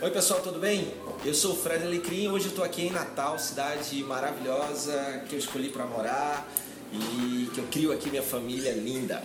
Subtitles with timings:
[0.00, 0.94] Oi pessoal, tudo bem?
[1.24, 5.38] Eu sou o Fred Alecrim, hoje eu estou aqui em Natal, cidade maravilhosa que eu
[5.40, 6.48] escolhi para morar
[6.92, 9.20] e que eu crio aqui minha família linda.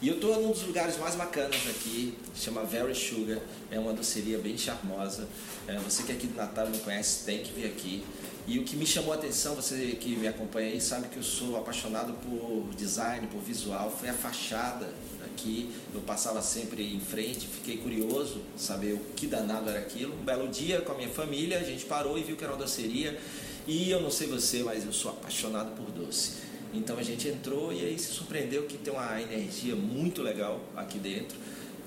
[0.00, 3.38] E eu estou num dos lugares mais bacanas aqui, chama Very Sugar,
[3.70, 5.28] é uma doceria bem charmosa.
[5.68, 8.02] É, você que é aqui do Natal não conhece, tem que vir aqui.
[8.46, 11.22] E o que me chamou a atenção, você que me acompanha aí, sabe que eu
[11.22, 14.88] sou apaixonado por design, por visual, foi a fachada
[15.34, 20.14] aqui, eu passava sempre em frente, fiquei curioso saber o que danado era aquilo.
[20.14, 22.58] Um belo dia com a minha família, a gente parou e viu que era uma
[22.58, 23.18] doceria.
[23.66, 26.44] E eu não sei você, mas eu sou apaixonado por doce.
[26.72, 30.98] Então a gente entrou e aí se surpreendeu que tem uma energia muito legal aqui
[30.98, 31.36] dentro,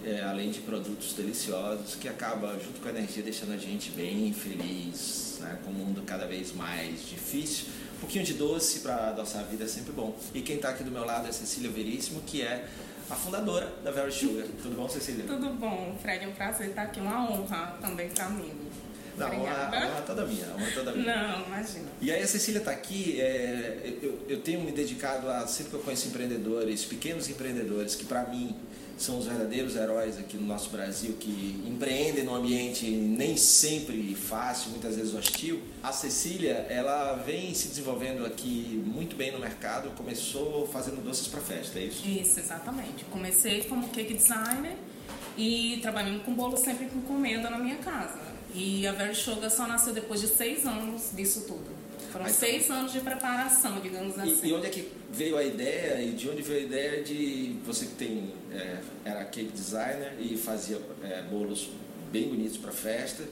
[0.04, 4.32] é, além de produtos deliciosos, que acaba, junto com a energia, deixando a gente bem
[4.34, 7.66] feliz, né, com o mundo cada vez mais difícil.
[7.98, 10.16] Um pouquinho de doce para adoçar a vida é sempre bom.
[10.34, 12.68] E quem está aqui do meu lado é Cecília Veríssimo, que é
[13.10, 14.46] a fundadora da Very Sugar.
[14.62, 15.26] Tudo bom, Cecília?
[15.26, 16.26] Tudo bom, Fred.
[16.26, 17.00] É um prazer estar aqui.
[17.00, 18.52] Uma honra também para mim.
[19.18, 19.78] Não, Obrigada.
[19.78, 21.16] a honra toda minha, a honra toda minha.
[21.16, 21.86] Não, imagina.
[22.00, 25.76] E aí a Cecília está aqui, é, eu, eu tenho me dedicado a, sempre que
[25.78, 28.56] eu conheço empreendedores, pequenos empreendedores, que para mim
[28.98, 34.72] são os verdadeiros heróis aqui no nosso Brasil, que empreendem num ambiente nem sempre fácil,
[34.72, 35.62] muitas vezes hostil.
[35.84, 41.42] A Cecília, ela vem se desenvolvendo aqui muito bem no mercado, começou fazendo doces para
[41.42, 42.08] festa, é isso?
[42.08, 43.06] Isso, exatamente.
[43.06, 44.76] Comecei como cake designer
[45.38, 48.20] e trabalhando com bolo sempre com encomenda na minha casa.
[48.54, 51.87] E a Very Sugar só nasceu depois de seis anos disso tudo.
[52.12, 54.40] Foram seis anos de preparação, digamos assim.
[54.44, 57.56] E, e, onde é que veio a ideia e de onde veio a ideia de
[57.66, 61.70] você que tem é, era cake designer e fazia é, bolos
[62.12, 63.24] bem bonitos para festa?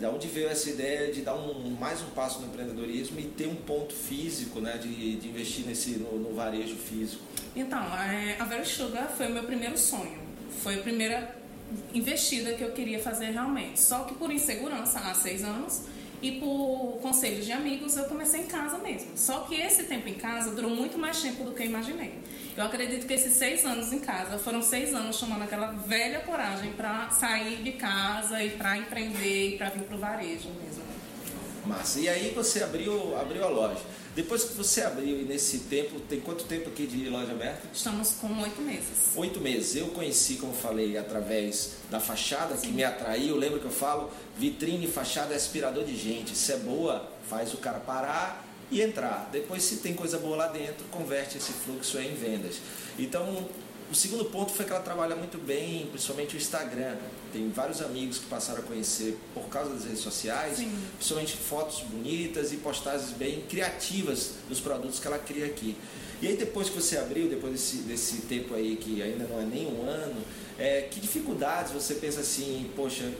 [0.00, 3.46] Da onde veio essa ideia de dar um, mais um passo no empreendedorismo e ter
[3.46, 7.22] um ponto físico, né, de, de investir nesse no, no, varejo físico?
[7.54, 10.18] Então, a Very Sugar foi o meu primeiro sonho.
[10.62, 11.34] Foi a primeira
[11.94, 13.80] investida que eu queria fazer realmente.
[13.80, 15.82] Só que por insegurança, há seis anos,
[16.22, 19.10] e por conselhos de amigos, eu comecei em casa mesmo.
[19.16, 22.14] Só que esse tempo em casa durou muito mais tempo do que eu imaginei.
[22.56, 26.72] Eu acredito que esses seis anos em casa foram seis anos tomando aquela velha coragem
[26.72, 30.95] para sair de casa e para empreender e para vir para o varejo mesmo.
[31.66, 32.00] Massa.
[32.00, 33.80] E aí você abriu, abriu a loja.
[34.14, 37.68] Depois que você abriu e nesse tempo, tem quanto tempo aqui de loja aberta?
[37.72, 39.12] Estamos com oito meses.
[39.14, 39.76] Oito meses.
[39.76, 42.68] Eu conheci, como falei, através da fachada Sim.
[42.68, 43.36] que me atraiu.
[43.36, 44.10] Lembra que eu falo?
[44.38, 46.34] Vitrine, fachada é aspirador de gente.
[46.34, 49.28] Se é boa, faz o cara parar e entrar.
[49.30, 52.56] Depois, se tem coisa boa lá dentro, converte esse fluxo em vendas.
[52.98, 53.46] Então,
[53.90, 56.96] o segundo ponto foi que ela trabalha muito bem, principalmente o Instagram.
[57.32, 60.76] Tem vários amigos que passaram a conhecer por causa das redes sociais, Sim.
[60.96, 65.76] principalmente fotos bonitas e postagens bem criativas dos produtos que ela cria aqui.
[66.20, 69.44] E aí depois que você abriu, depois desse, desse tempo aí que ainda não é
[69.44, 70.20] nem um ano,
[70.58, 73.12] é, que dificuldades você pensa assim, poxa,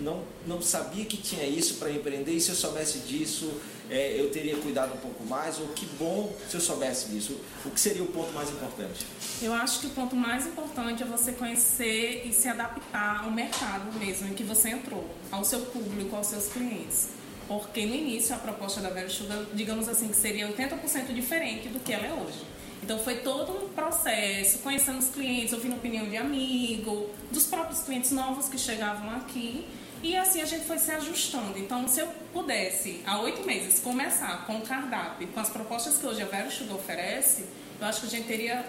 [0.00, 3.52] não, não sabia que tinha isso para empreender e se eu soubesse disso
[3.90, 7.38] é, eu teria cuidado um pouco mais ou que bom se eu soubesse disso.
[7.64, 9.06] O que seria o ponto mais importante?
[9.40, 13.92] Eu acho que o ponto mais importante é você conhecer e se adaptar ao mercado
[13.98, 17.10] mesmo em que você entrou, ao seu público, aos seus clientes.
[17.46, 21.92] Porque no início a proposta da Sugar, digamos assim, que seria 80% diferente do que
[21.92, 22.44] ela é hoje.
[22.82, 28.10] Então foi todo um processo, conhecendo os clientes, ouvindo opinião de amigo, dos próprios clientes
[28.10, 29.64] novos que chegavam aqui
[30.06, 31.58] e assim a gente foi se ajustando.
[31.58, 36.06] Então, se eu pudesse, há oito meses, começar com o cardápio, com as propostas que
[36.06, 37.44] hoje a Vero Sugar oferece,
[37.80, 38.64] eu acho que a gente teria,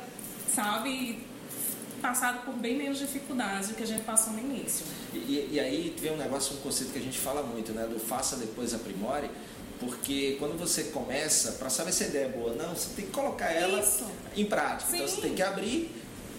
[0.53, 1.19] sabe,
[2.01, 4.85] passado por bem menos dificuldades do que a gente passou no início.
[5.13, 7.85] E, e aí vem um negócio, um conceito que a gente fala muito, né?
[7.85, 9.29] Do faça, depois aprimore.
[9.79, 13.05] Porque quando você começa, para saber se a ideia é boa ou não, você tem
[13.05, 14.05] que colocar ela Isso.
[14.35, 14.89] em prática.
[14.89, 14.97] Sim.
[14.97, 15.91] Então você tem que abrir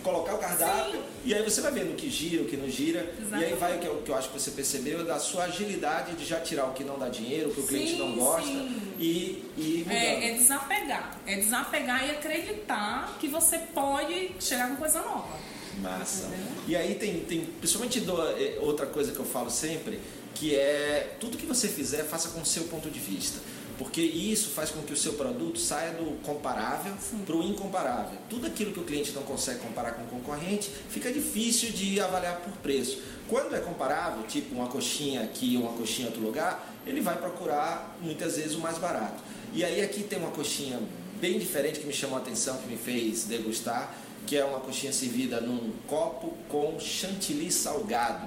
[0.03, 1.03] colocar o cardápio Sim.
[1.25, 3.01] e aí você vai vendo o que gira, o que não gira.
[3.19, 3.43] Exatamente.
[3.43, 6.15] E aí vai o que, eu, que eu acho que você percebeu da sua agilidade
[6.15, 8.93] de já tirar o que não dá dinheiro, o que o cliente não gosta sim.
[8.99, 9.87] e, e.
[9.89, 11.19] É, é, desapegar.
[11.27, 15.37] É desapegar e acreditar que você pode chegar com coisa nova.
[15.81, 16.27] Massa.
[16.27, 16.47] Entendeu?
[16.67, 20.01] E aí tem, tem principalmente do, é, outra coisa que eu falo sempre,
[20.35, 23.39] que é tudo que você fizer, faça com o seu ponto de vista
[23.79, 26.93] porque isso faz com que o seu produto saia do comparável
[27.25, 28.19] para o incomparável.
[28.29, 32.41] Tudo aquilo que o cliente não consegue comparar com o concorrente fica difícil de avaliar
[32.41, 33.01] por preço.
[33.29, 37.17] Quando é comparável, tipo uma coxinha aqui ou uma coxinha em outro lugar, ele vai
[37.17, 39.23] procurar muitas vezes o mais barato.
[39.55, 40.81] E aí aqui tem uma coxinha
[41.21, 43.95] bem diferente que me chamou a atenção, que me fez degustar,
[44.27, 48.27] que é uma coxinha servida num copo com chantilly salgado.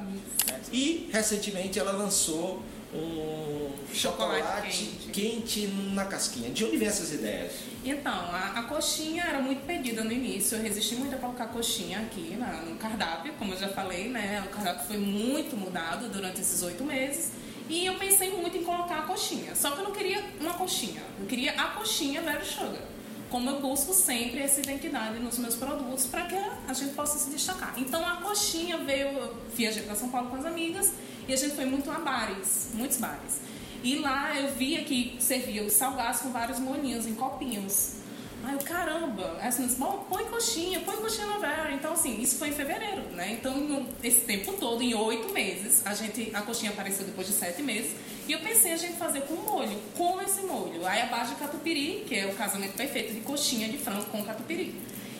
[0.71, 2.63] E recentemente ela lançou
[2.93, 5.67] um chocolate, chocolate quente.
[5.67, 5.67] quente.
[5.93, 6.49] na casquinha.
[6.49, 7.53] De onde vem essas ideias?
[7.83, 10.57] Então, a, a, coxinha era muito pedida no início.
[10.57, 14.43] Eu resisti muito a colocar coxinha aqui na, no cardápio, como eu já falei, né?
[14.45, 17.31] O cardápio foi muito mudado durante esses oito meses.
[17.69, 19.55] E eu pensei muito em colocar a coxinha.
[19.55, 21.01] Só que eu não queria uma coxinha.
[21.19, 22.81] Eu queria a coxinha Very Sugar.
[23.31, 27.29] Como eu busco sempre essa identidade nos meus produtos para que a gente possa se
[27.29, 27.73] destacar.
[27.77, 30.91] Então a coxinha veio, eu viajei para São Paulo com as amigas
[31.27, 33.39] e a gente foi muito a bares, muitos bares.
[33.83, 38.01] E lá eu via que servia os salgados com vários molinhos em copinhos.
[38.43, 41.71] Aí eu, caramba, assim, bom, põe coxinha, põe coxinha na Vera.
[41.73, 43.33] Então, assim, isso foi em fevereiro, né?
[43.33, 47.61] Então, esse tempo todo, em oito meses, a gente, a coxinha apareceu depois de sete
[47.61, 47.91] meses.
[48.27, 50.85] E eu pensei a gente fazer com molho, com esse molho.
[50.85, 54.23] Aí a base de catupiry, que é o casamento perfeito de coxinha de frango com
[54.23, 54.73] catupiry.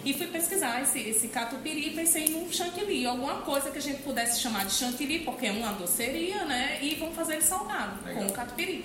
[0.03, 3.81] E fui pesquisar esse, esse catupiry e pensei em um chantilly, alguma coisa que a
[3.81, 6.79] gente pudesse chamar de chantilly, porque é uma doceria, né?
[6.81, 8.23] E vamos fazer ele salgado, Legal.
[8.23, 8.83] com o catupiry.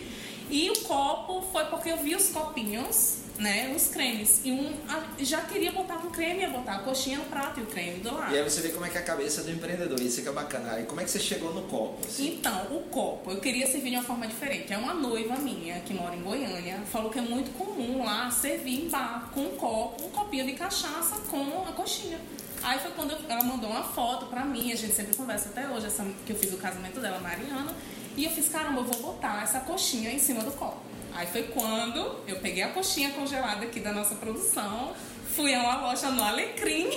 [0.51, 4.41] E o copo foi porque eu vi os copinhos né, os cremes.
[4.45, 4.73] E um
[5.19, 8.15] já queria botar um creme, ia botar a coxinha no prato e o creme do
[8.15, 8.35] lado.
[8.35, 10.33] E aí você vê como é que é a cabeça do empreendedor, isso que é
[10.33, 10.81] bacana.
[10.81, 12.07] E como é que você chegou no copo?
[12.07, 12.35] Assim?
[12.35, 14.73] Então, o copo, eu queria servir de uma forma diferente.
[14.73, 18.85] É uma noiva minha que mora em Goiânia, falou que é muito comum lá servir
[18.85, 22.19] em bar com um copo, um copinho de cachaça com a coxinha.
[22.63, 25.69] Aí foi quando eu, ela mandou uma foto pra mim, a gente sempre conversa até
[25.69, 27.73] hoje, essa, que eu fiz o casamento dela, Mariana,
[28.17, 30.86] e eu fiz, caramba, eu vou botar essa coxinha em cima do copo.
[31.17, 34.93] Aí foi quando eu peguei a coxinha congelada aqui da nossa produção,
[35.37, 36.89] fui a uma loja no Alecrim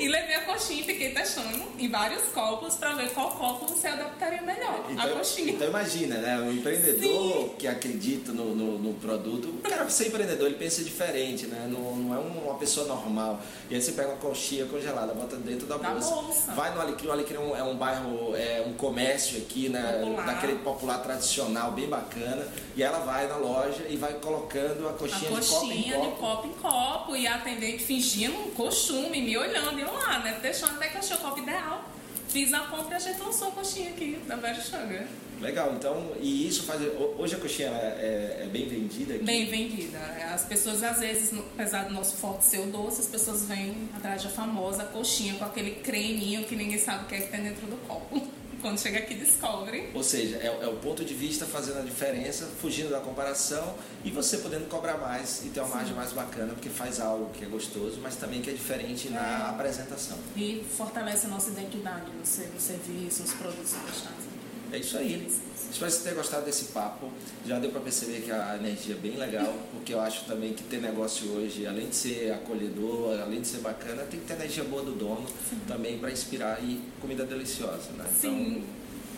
[0.00, 3.86] e levei a coxinha e fiquei testando em vários copos para ver qual copo se
[3.86, 4.86] adaptaria melhor.
[4.88, 5.52] Então, a coxinha.
[5.52, 6.38] Então imagina, né?
[6.38, 7.50] Um empreendedor Sim.
[7.58, 9.48] que acredita no, no, no, produto.
[9.48, 11.68] O cara, ser empreendedor, ele pensa diferente, né?
[11.70, 13.40] Não, não é uma pessoa normal.
[13.68, 16.14] E aí você pega uma coxinha congelada, bota dentro da, da bolsa.
[16.14, 16.52] bolsa.
[16.52, 17.08] Vai no Alecrim.
[17.08, 20.00] O Alecrim é um, é um bairro, é um comércio aqui, né?
[20.00, 20.26] Popular.
[20.26, 22.48] Daquele popular tradicional, bem bacana.
[22.74, 26.10] E ela vai na loja e vai colocando a coxinha, a coxinha de copo em
[26.10, 26.10] copo.
[26.10, 30.20] De copo em copo e a atendente fingindo um costume, me olhando, e eu lá,
[30.20, 30.38] né?
[30.40, 31.88] Deixando até que achei o copo ideal.
[32.28, 35.06] Fiz a compra e a gente lançou a coxinha aqui da Very Sugar.
[35.38, 36.80] Legal, então, e isso faz.
[37.18, 39.24] Hoje a coxinha é, é, é bem vendida aqui?
[39.24, 39.98] Bem vendida.
[40.32, 44.22] As pessoas, às vezes, apesar do nosso forte ser o doce, as pessoas vêm atrás
[44.22, 47.66] da famosa coxinha com aquele creminho que ninguém sabe o que é que tem dentro
[47.66, 48.31] do copo
[48.62, 49.90] quando chega aqui descobre.
[49.92, 53.74] Ou seja, é, é, o ponto de vista fazendo a diferença, fugindo da comparação
[54.04, 55.74] e você podendo cobrar mais e ter uma Sim.
[55.74, 59.10] margem mais bacana, porque faz algo que é gostoso, mas também que é diferente é.
[59.10, 60.16] na apresentação.
[60.36, 64.31] E fortalece a nossa identidade no serviço, nos produtos prestados.
[64.72, 65.26] É isso aí.
[65.70, 67.10] Espero que você tenha gostado desse papo.
[67.46, 70.62] Já deu para perceber que a energia é bem legal, porque eu acho também que
[70.64, 74.64] ter negócio hoje, além de ser acolhedor, além de ser bacana, tem que ter energia
[74.64, 75.60] boa do dono Sim.
[75.66, 78.04] também para inspirar e comida deliciosa, né?
[78.18, 78.50] Sim.
[78.50, 78.62] Então,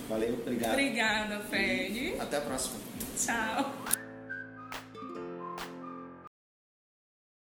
[0.09, 0.73] valeu, obrigado.
[0.73, 1.99] Obrigada, Fred.
[1.99, 2.77] E até a próxima.
[3.17, 4.04] Tchau.